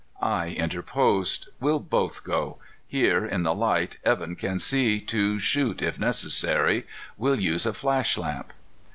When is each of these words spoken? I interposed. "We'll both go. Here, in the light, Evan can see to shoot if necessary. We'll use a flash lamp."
I 0.19 0.47
interposed. 0.47 1.49
"We'll 1.59 1.79
both 1.79 2.23
go. 2.23 2.57
Here, 2.87 3.23
in 3.23 3.43
the 3.43 3.53
light, 3.53 3.97
Evan 4.03 4.35
can 4.35 4.57
see 4.57 4.99
to 5.01 5.37
shoot 5.37 5.79
if 5.79 5.99
necessary. 5.99 6.87
We'll 7.19 7.39
use 7.39 7.67
a 7.67 7.73
flash 7.73 8.17
lamp." 8.17 8.51